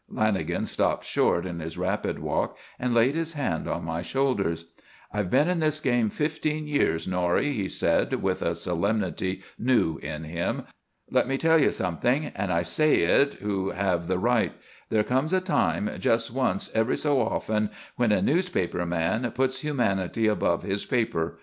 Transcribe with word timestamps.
Lanagan 0.11 0.65
stopped 0.65 1.05
short 1.05 1.45
in 1.45 1.59
his 1.59 1.77
rapid 1.77 2.17
walk 2.17 2.57
and 2.79 2.91
laid 2.91 3.13
his 3.13 3.33
hand 3.33 3.67
on 3.67 3.83
my 3.85 4.01
shoulders. 4.01 4.65
"I've 5.13 5.29
been 5.29 5.47
in 5.47 5.59
this 5.59 5.79
game 5.79 6.09
fifteen 6.09 6.65
years, 6.65 7.07
Norrie," 7.07 7.53
he 7.53 7.67
said, 7.67 8.11
with 8.13 8.41
a 8.41 8.55
solemnity 8.55 9.43
new 9.59 9.99
in 9.99 10.23
him. 10.23 10.63
"Let 11.11 11.27
me 11.27 11.37
tell 11.37 11.59
you 11.61 11.69
something, 11.71 12.31
and 12.35 12.51
I 12.51 12.63
say 12.63 13.01
it 13.03 13.35
who 13.35 13.69
have 13.69 14.07
the 14.07 14.17
right: 14.17 14.53
there 14.89 15.03
comes 15.03 15.33
a 15.33 15.39
time 15.39 15.87
just 15.99 16.33
once 16.33 16.71
every 16.73 16.97
so 16.97 17.21
often 17.21 17.69
when 17.95 18.11
a 18.11 18.23
newspaper 18.23 18.83
man 18.87 19.29
puts 19.33 19.61
humanity 19.61 20.25
above 20.25 20.63
his 20.63 20.83
paper. 20.83 21.37